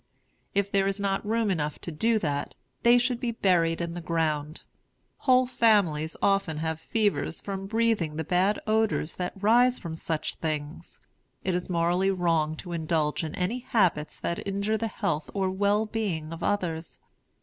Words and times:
If 0.55 0.71
there 0.71 0.87
is 0.87 0.99
not 0.99 1.23
room 1.23 1.51
enough 1.51 1.77
to 1.81 1.91
do 1.91 2.17
that, 2.17 2.55
they 2.81 2.97
should 2.97 3.19
be 3.19 3.33
buried 3.33 3.81
in 3.81 3.93
the 3.93 4.01
ground. 4.01 4.63
Whole 5.27 5.45
families 5.45 6.15
often 6.23 6.57
have 6.57 6.79
fevers 6.79 7.39
from 7.39 7.67
breathing 7.67 8.15
the 8.15 8.23
bad 8.23 8.59
odors 8.65 9.17
that 9.17 9.33
rise 9.39 9.77
from 9.77 9.95
such 9.95 10.37
things. 10.37 11.01
It 11.43 11.53
is 11.53 11.69
morally 11.69 12.09
wrong 12.09 12.55
to 12.65 12.71
indulge 12.73 13.23
in 13.23 13.35
any 13.35 13.59
habits 13.59 14.17
that 14.21 14.47
injure 14.47 14.75
the 14.75 14.87
health 14.87 15.29
or 15.35 15.51
well 15.51 15.85
being 15.85 16.33
of 16.33 16.41
others. 16.41 16.97